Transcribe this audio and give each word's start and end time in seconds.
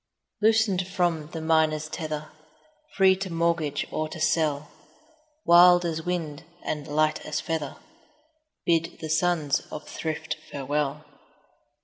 Loosen'd 0.41 0.87
from 0.87 1.27
the 1.29 1.41
minor's 1.41 1.87
tether, 1.87 2.29
5 2.31 2.31
Free 2.95 3.15
to 3.17 3.29
mortgage 3.29 3.85
or 3.91 4.09
to 4.09 4.19
sell, 4.19 4.71
Wild 5.45 5.85
as 5.85 6.01
wind, 6.01 6.43
and 6.63 6.87
light 6.87 7.23
as 7.23 7.39
feather, 7.39 7.77
Bid 8.65 8.97
the 8.99 9.11
sons 9.11 9.59
of 9.69 9.87
thrift 9.87 10.37
farewell. 10.49 11.05